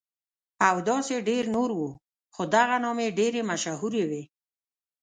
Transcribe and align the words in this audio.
او 0.67 0.75
داسې 0.89 1.15
ډېر 1.29 1.43
نور 1.55 1.69
وو، 1.77 1.89
خو 2.33 2.41
دغه 2.55 2.75
نامې 2.85 3.07
ډېرې 3.19 3.41
مشهورې 3.49 4.03
وې. 4.09 4.23